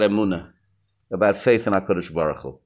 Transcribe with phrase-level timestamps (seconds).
[0.00, 0.52] emunah,
[1.10, 2.58] about faith in HaKadosh Baruch Hu.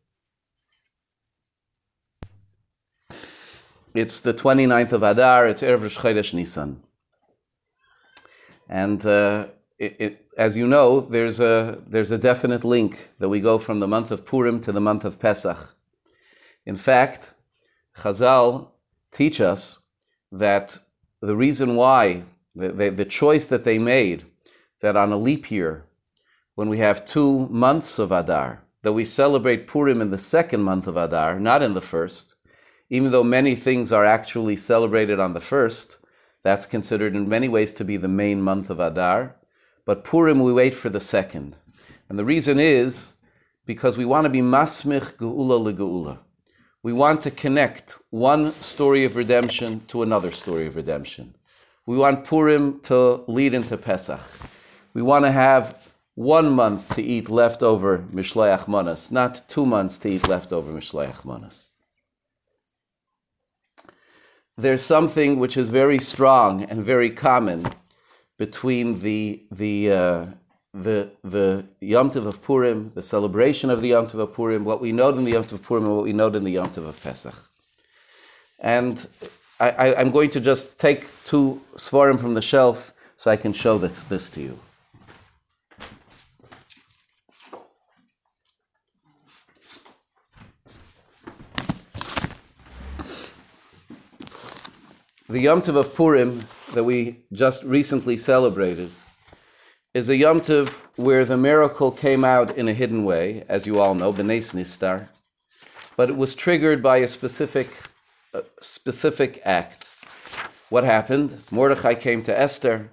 [3.94, 6.82] It's the 29th of Adar, it's Erev Rosh Chodesh Nisan.
[8.68, 9.48] And uh,
[9.78, 13.80] it, it, as you know, there's a, there's a definite link that we go from
[13.80, 15.74] the month of Purim to the month of Pesach.
[16.64, 17.34] In fact,
[17.96, 18.68] Chazal
[19.10, 19.80] teach us
[20.30, 20.78] that
[21.20, 22.22] the reason why,
[22.54, 24.24] the, the, the choice that they made,
[24.82, 25.84] that on a leap year,
[26.54, 30.86] when we have two months of Adar, that we celebrate Purim in the second month
[30.86, 32.34] of Adar, not in the first,
[32.88, 35.98] even though many things are actually celebrated on the first,
[36.42, 39.36] that's considered in many ways to be the main month of Adar.
[39.84, 41.56] But Purim, we wait for the second.
[42.08, 43.14] And the reason is
[43.66, 46.18] because we want to be masmich geula legeula.
[46.82, 51.36] We want to connect one story of redemption to another story of redemption.
[51.84, 54.20] We want Purim to lead into Pesach.
[54.94, 60.08] We want to have one month to eat leftover mishleach manas, not two months to
[60.08, 61.70] eat leftover mishleach manas
[64.60, 67.66] there's something which is very strong and very common
[68.38, 70.26] between the the uh,
[70.72, 74.80] the the Yom Tov of Purim, the celebration of the Yom Tov of Purim, what
[74.80, 76.68] we know in the Yom Tov of Purim, and what we know in the Yom
[76.70, 77.34] Tov of Pesach.
[78.58, 79.06] And
[79.58, 83.76] I, am going to just take two svarim from the shelf so I can show
[83.76, 84.58] this, this to you.
[95.30, 96.40] The Yom Tov of Purim
[96.74, 98.90] that we just recently celebrated
[99.94, 103.78] is a Yom Tov where the miracle came out in a hidden way, as you
[103.78, 105.08] all know, B'nais Nistar,
[105.96, 107.68] but it was triggered by a specific,
[108.34, 109.88] a specific act.
[110.68, 111.44] What happened?
[111.52, 112.90] Mordechai came to Esther.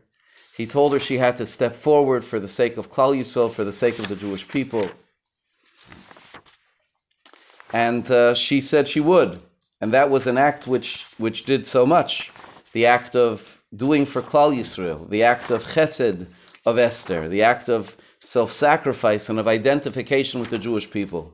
[0.55, 3.63] He told her she had to step forward for the sake of Klal Yisrael, for
[3.63, 4.87] the sake of the Jewish people.
[7.73, 9.41] And uh, she said she would.
[9.79, 12.31] And that was an act which, which did so much.
[12.71, 16.27] The act of doing for Klal Yisrael, the act of chesed
[16.65, 21.33] of Esther, the act of self sacrifice and of identification with the Jewish people.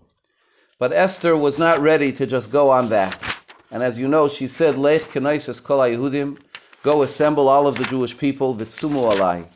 [0.78, 3.38] But Esther was not ready to just go on that.
[3.72, 6.40] And as you know, she said, Lech kenaises kol Yehudim,
[6.84, 9.48] go assemble all of the Jewish people, vitsumu alai,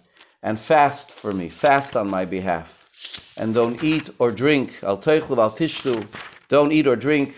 [0.41, 3.35] and fast for me, fast on my behalf.
[3.37, 6.07] And don't eat or drink, al teichlu al tishtu,
[6.47, 7.35] don't eat or drink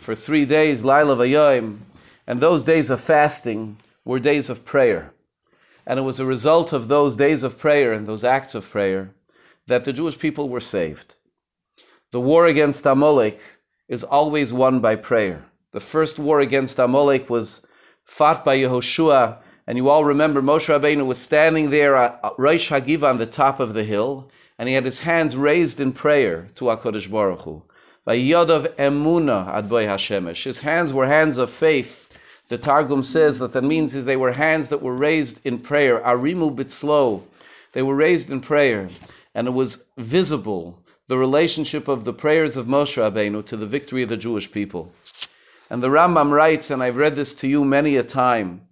[0.00, 1.80] for three days, Laila Vayoim,
[2.26, 5.12] and those days of fasting were days of prayer.
[5.86, 9.10] And it was a result of those days of prayer and those acts of prayer
[9.66, 11.16] that the Jewish people were saved.
[12.12, 13.40] The war against Amalek
[13.88, 15.44] is always won by prayer.
[15.72, 17.64] The first war against Amalek was
[18.02, 19.36] fought by Yehoshua,
[19.66, 23.60] and you all remember Moshe Rabbeinu was standing there at Rosh Hagiva on the top
[23.60, 27.64] of the hill, and he had his hands raised in prayer to HaKadosh Baruch Hu.
[28.10, 30.42] Vayyodav emuna adboy Hashemesh.
[30.42, 32.18] His hands were hands of faith.
[32.48, 36.00] The Targum says that that means that they were hands that were raised in prayer.
[36.00, 37.22] Arimu bitzlo.
[37.72, 38.88] They were raised in prayer.
[39.32, 44.02] And it was visible, the relationship of the prayers of Moshe Rabbeinu to the victory
[44.02, 44.92] of the Jewish people.
[45.70, 48.62] And the Rambam writes, and I've read this to you many a time,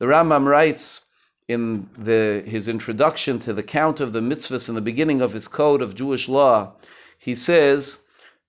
[0.00, 1.06] the Rambam writes
[1.48, 5.48] in the, his introduction to the count of the mitzvahs in the beginning of his
[5.48, 6.72] code of Jewish law,
[7.18, 8.01] he says,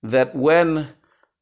[0.04, 0.88] that when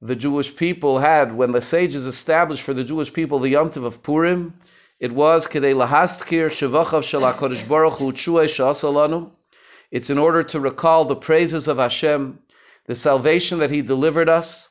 [0.01, 3.85] the Jewish people had, when the sages established for the Jewish people the Yom Tov
[3.85, 4.55] of Purim,
[5.01, 9.31] it was Kedei Lahaskir Shevachav Shel HaKadosh Baruch Hu Tshua
[9.91, 12.39] It's in order to recall the praises of Hashem,
[12.87, 14.69] the salvation that He delivered us.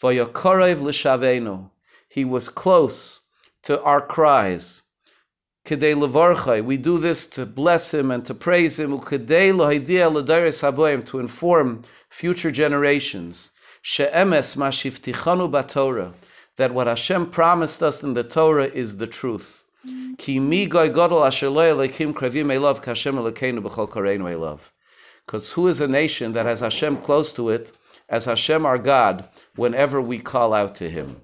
[0.00, 1.70] Vayakorev L'Shavenu.
[2.08, 3.22] He was close
[3.64, 4.82] to our cries.
[5.64, 8.98] We do this to bless Him and to praise Him.
[9.00, 9.18] To
[11.18, 13.50] inform future generations.
[16.56, 19.62] That what Hashem promised us in the Torah is the truth.
[25.26, 27.72] Because who is a nation that has Hashem close to it,
[28.08, 31.20] as Hashem our God, whenever we call out to Him?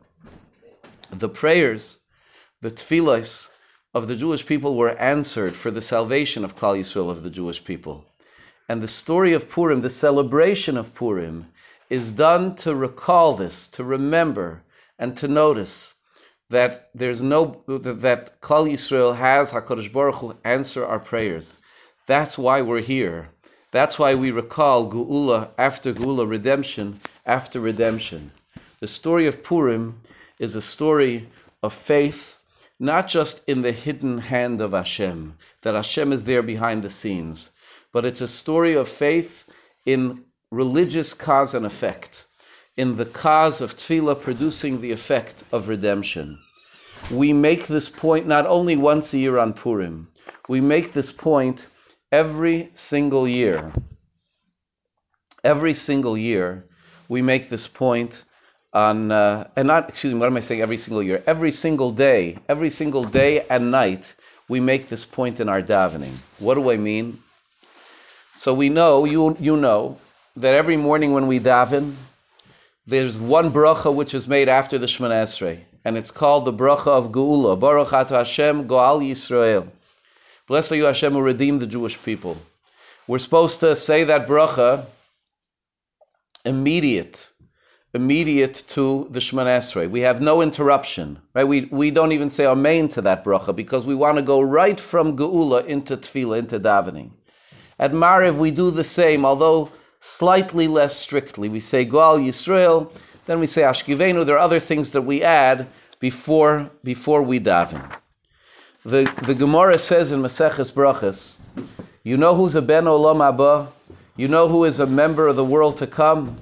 [1.11, 1.99] The prayers,
[2.61, 3.51] the tefillos
[3.99, 7.65] of the Jewish people were answered for the salvation of Klal Yisrael of the Jewish
[7.65, 8.07] people.
[8.69, 11.49] And the story of Purim, the celebration of Purim,
[11.91, 14.63] is done to recall this, to remember,
[14.99, 15.95] and to notice
[16.49, 21.59] that there's no that Klal Yisrael has Hakadosh Baruch Hu answer our prayers.
[22.07, 23.31] That's why we're here.
[23.71, 28.31] That's why we recall Geula after Geula, redemption after redemption.
[28.81, 30.01] The story of Purim
[30.39, 31.29] is a story
[31.63, 32.38] of faith,
[32.79, 37.51] not just in the hidden hand of Hashem, that Hashem is there behind the scenes,
[37.93, 39.49] but it's a story of faith
[39.85, 42.25] in religious cause and effect,
[42.77, 46.39] in the cause of tefillah producing the effect of redemption.
[47.11, 50.09] We make this point not only once a year on Purim,
[50.49, 51.69] we make this point
[52.13, 53.73] every single year.
[55.45, 56.65] Every single year,
[57.09, 58.25] we make this point
[58.73, 61.23] on, uh, and not, excuse me, what am I saying every single year?
[61.27, 64.15] Every single day, every single day and night,
[64.49, 66.17] we make this point in our davening.
[66.39, 67.19] What do I mean?
[68.33, 69.99] So we know, you, you know,
[70.37, 71.95] that every morning when we daven,
[72.87, 76.87] there's one bracha which is made after the Shemana Esrei, and it's called the bracha
[76.87, 77.59] of Geula.
[77.59, 79.69] Baruch Atu Hashem Goal Yisrael.
[80.47, 82.39] Blessed are you, Hashem, who redeemed the Jewish people.
[83.07, 84.87] We're supposed to say that bracha
[86.45, 87.31] immediate,
[87.95, 89.89] immediate to the Shemana Esrei.
[89.89, 91.45] We have no interruption, right?
[91.45, 94.79] We, we don't even say Amen to that bracha because we want to go right
[94.79, 97.11] from Geula into Tefillah, into davening.
[97.79, 99.71] At Mariv, we do the same, although
[100.01, 101.49] slightly less strictly.
[101.49, 102.93] We say Goal Yisrael,
[103.27, 104.27] then we say Ashkivenu.
[104.27, 105.69] There are other things that we add
[106.01, 107.97] before, before we daven.
[108.85, 111.37] The, the Gemara says in Maseches Brachas,
[112.03, 113.69] you know who's a Ben Olam Abba?
[114.17, 116.37] You know who is a member of the world to come?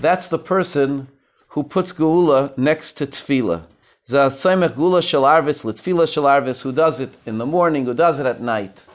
[0.00, 1.08] That's the person
[1.48, 3.64] who puts Geula next to Tefillah.
[4.08, 8.18] Zasaimech Gula Shel Arvis, Litfila Shel Arvis, who does it in the morning, who does
[8.18, 8.86] it at night.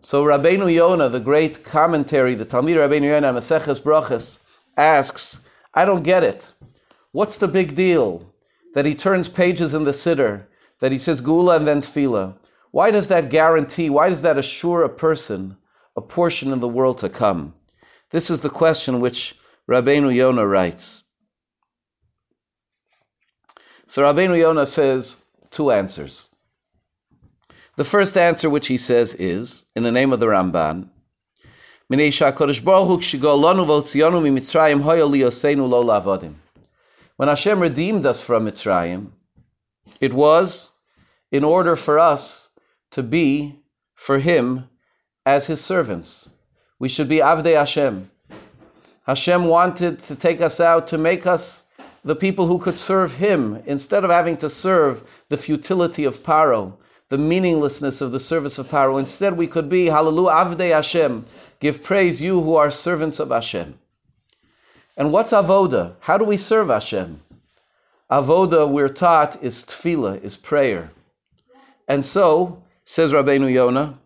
[0.00, 4.38] So Rabbeinu Yonah, the great commentary, the Talmid Rabbeinu Yonah, Maseches Brachas,
[4.76, 5.42] asks,
[5.74, 6.50] I don't get it.
[7.12, 8.32] What's the big deal
[8.74, 10.46] that he turns pages in the Siddur,
[10.80, 12.34] that he says Gula and then Tefillah?
[12.72, 15.56] Why does that guarantee, why does that assure a person
[15.96, 17.54] a portion in the world to come?
[18.10, 19.36] This is the question which
[19.70, 21.04] Rabbeinu Yonah writes.
[23.86, 26.28] So Rabbeinu Yonah says two answers.
[27.76, 30.88] The first answer, which he says, is in the name of the Ramban.
[37.16, 39.12] When Hashem redeemed us from Mitzrayim,
[40.00, 40.72] it was
[41.30, 42.50] in order for us
[42.90, 43.60] to be
[43.94, 44.68] for Him
[45.24, 46.30] as His servants.
[46.78, 48.10] We should be Avdei Hashem.
[49.10, 51.64] Hashem wanted to take us out to make us
[52.04, 56.74] the people who could serve Him instead of having to serve the futility of Paro
[57.10, 58.98] the meaninglessness of the service of Paro.
[58.98, 61.26] Instead, we could be Hallelujah Avdei Hashem.
[61.58, 63.78] Give praise you who are servants of Hashem.
[64.96, 65.94] And what's avoda?
[66.00, 67.20] How do we serve Hashem?
[68.10, 70.92] Avoda, we're taught, is tefillah, is prayer.
[71.88, 73.98] And so, says Rabbeinu Yonah,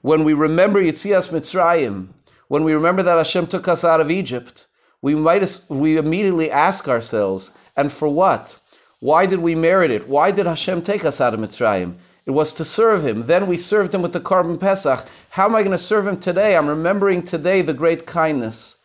[0.00, 2.08] when we remember Yitzias Mitzrayim,
[2.48, 4.66] when we remember that Hashem took us out of Egypt,
[5.02, 8.58] we might we immediately ask ourselves, and for what?
[9.00, 10.08] Why did we merit it?
[10.08, 11.94] Why did Hashem take us out of Mitzrayim?
[12.24, 13.26] It was to serve him.
[13.26, 15.06] Then we served him with the Korban Pesach.
[15.30, 16.56] How am I going to serve him today?
[16.56, 18.76] I'm remembering today the great kindness.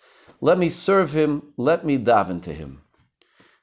[0.41, 1.53] Let me serve him.
[1.57, 2.81] Let me daven to him.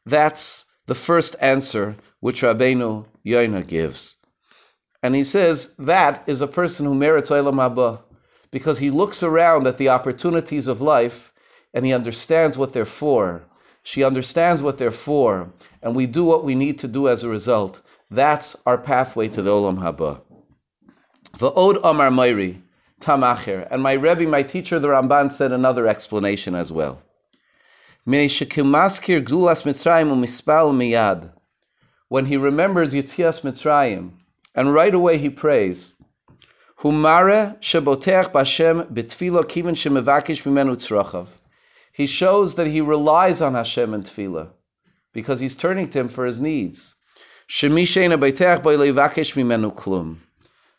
[0.04, 4.16] That's the first answer which Rabbeinu Yoina gives.
[5.02, 8.00] And he says that is a person who merits Olam Haba
[8.50, 11.32] because he looks around at the opportunities of life
[11.74, 13.44] and he understands what they're for.
[13.82, 15.52] She understands what they're for,
[15.82, 17.80] and we do what we need to do as a result.
[18.10, 20.20] That's our pathway to the Olam Haba.
[21.36, 22.62] V'od Amar Mairi,
[23.00, 23.66] Tamacher.
[23.70, 27.02] And my Rebbe, my teacher, the Ramban, said another explanation as well.
[28.04, 28.36] When he
[32.36, 34.10] remembers Yitzias Mitzrayim,
[34.54, 35.94] and right away he prays,
[41.92, 44.50] He shows that he relies on Hashem in tefillah,
[45.12, 46.94] because he's turning to him for his needs.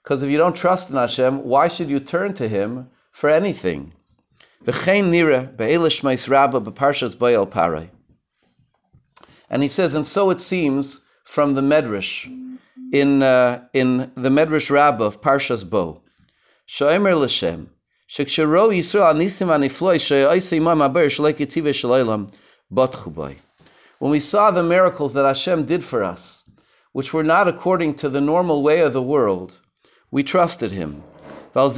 [0.04, 3.94] Because if you don't trust in Hashem, why should you turn to Him for anything?
[9.50, 12.28] And he says, and so it seems from the Medrash,
[12.92, 16.02] in uh, in the Medrash Rabbah of Parshas Bo.
[16.68, 17.70] Shomer l'Shem
[18.08, 20.58] shekshiro Yisrael anisim anifloy she'oisei
[22.02, 22.30] imam.
[22.72, 26.46] When we saw the miracles that Hashem did for us,
[26.92, 29.60] which were not according to the normal way of the world,
[30.12, 31.04] we trusted Him.
[31.56, 31.70] We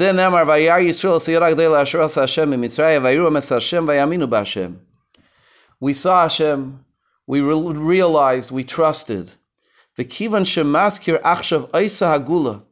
[5.94, 6.86] saw Hashem,
[7.28, 9.32] we realized, we trusted,
[9.98, 12.64] the kivan shemaskir achshav oisa hagula.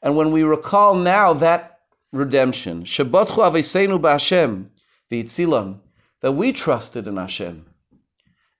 [0.00, 1.80] And when we recall now that
[2.12, 4.68] redemption, shabbatchu avesenu b'Hashem
[5.10, 5.80] v'itzilam,
[6.20, 7.66] that we trusted in Hashem,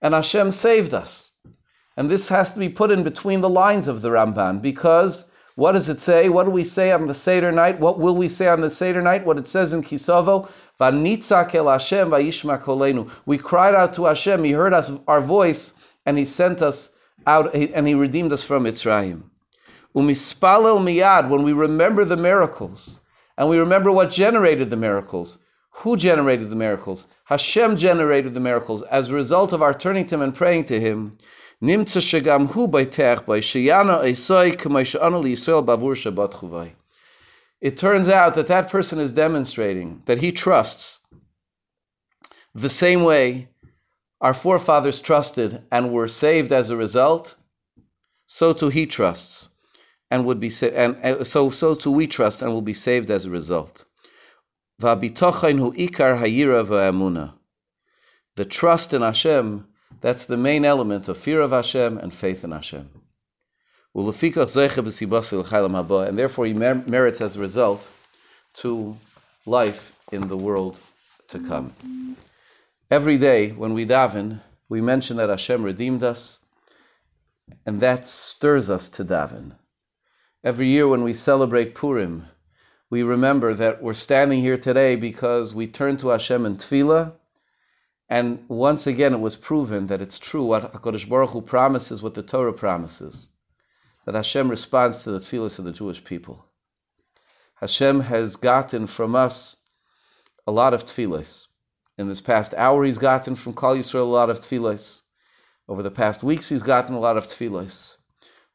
[0.01, 1.31] and Hashem saved us.
[1.97, 5.73] And this has to be put in between the lines of the Ramban because what
[5.73, 6.29] does it say?
[6.29, 7.81] What do we say on the Seder night?
[7.81, 9.25] What will we say on the Seder night?
[9.25, 10.47] What it says in el Hashem
[12.09, 13.11] kolenu.
[13.25, 14.45] We cried out to Hashem.
[14.45, 15.73] He heard us, our voice,
[16.05, 16.95] and He sent us
[17.25, 19.23] out, and He redeemed us from Mitzrayim.
[19.95, 21.29] Umispalel miyad.
[21.29, 22.99] When we remember the miracles,
[23.37, 25.39] and we remember what generated the miracles.
[25.83, 27.07] Who generated the miracles?
[27.25, 30.79] Hashem generated the miracles as a result of our turning to Him and praying to
[30.79, 31.17] Him.
[31.61, 36.71] Nimtza shegam hu baitech by sheyana esoi k'maishanu liyisrael bavur shabbat chuvay.
[37.61, 41.01] It turns out that that person is demonstrating that he trusts
[42.55, 43.49] the same way
[44.21, 47.35] our forefathers trusted and were saved as a result.
[48.27, 49.49] So too he trusts
[50.11, 53.25] and would be sa- and, so so too we trust and will be saved as
[53.25, 53.85] a result.
[58.35, 59.65] The trust in Hashem,
[60.01, 62.89] that's the main element of fear of Hashem and faith in Hashem.
[66.07, 67.89] And therefore he mer- merits as a result
[68.61, 68.95] to
[69.45, 70.79] life in the world
[71.27, 71.73] to come.
[72.91, 76.39] Every day when we daven, we mention that Hashem redeemed us,
[77.63, 79.57] and that stirs us to daven.
[80.43, 82.25] Every year when we celebrate Purim,
[82.89, 87.13] we remember that we're standing here today because we turned to Hashem in tefillah,
[88.09, 92.15] and once again it was proven that it's true what HaKadosh Baruch Hu promises, what
[92.15, 93.29] the Torah promises,
[94.07, 96.43] that Hashem responds to the tefillahs of the Jewish people.
[97.57, 99.57] Hashem has gotten from us
[100.47, 101.49] a lot of tefillahs.
[101.99, 105.01] In this past hour, He's gotten from Klal Yisrael a lot of tefillahs.
[105.67, 107.97] Over the past weeks, He's gotten a lot of tefillahs.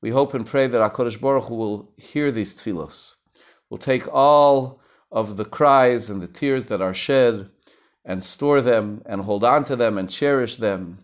[0.01, 3.17] We hope and pray that HaKadosh Baruch Hu will hear these tefillahs
[3.69, 4.81] will take all
[5.13, 7.51] of the cries and the tears that are shed
[8.03, 11.01] and store them and hold on to them and cherish them.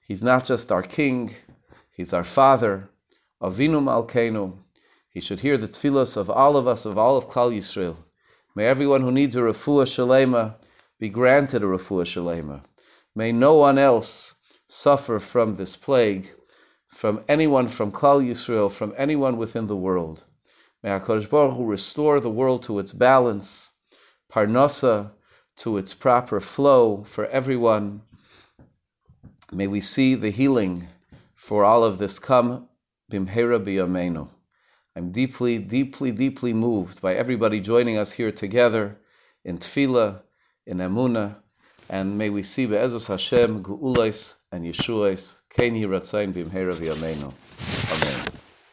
[0.00, 1.34] He's not just our king,
[1.92, 2.88] he's our father,
[3.42, 4.56] Avinu Malkeinu.
[5.10, 7.96] He should hear the tefillos of all of us, of all of Klal Yisrael.
[8.54, 10.54] May everyone who needs a refuah shalema
[11.04, 12.62] be granted a refuah shalema.
[13.14, 14.36] May no one else
[14.68, 16.32] suffer from this plague,
[16.88, 20.24] from anyone from Klal Yisrael, from anyone within the world.
[20.82, 23.72] May HaKadosh Baruch Hu restore the world to its balance,
[24.32, 25.10] parnasa
[25.56, 28.00] to its proper flow for everyone.
[29.52, 30.88] May we see the healing
[31.34, 32.66] for all of this come
[33.12, 34.30] bimhera biyamenu.
[34.96, 38.96] I'm deeply, deeply, deeply moved by everybody joining us here together
[39.44, 40.22] in tefillah,
[40.66, 41.36] in emuna,
[41.88, 46.74] and may we see be'ezus Hashem, geulais and Yeshuais, kein yiratzayin bimhera.
[47.92, 48.43] Amen.